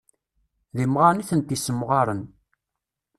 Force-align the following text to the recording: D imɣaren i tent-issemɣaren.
D 0.75 0.77
imɣaren 0.85 1.23
i 1.23 1.25
tent-issemɣaren. 1.29 2.21